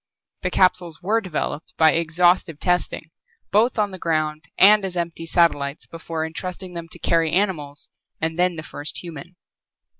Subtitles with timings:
[0.41, 3.11] The capsules were developed by exhaustive testing
[3.51, 8.39] both on the ground and as empty satellites before entrusting them to carry animals and
[8.39, 9.35] then the first human.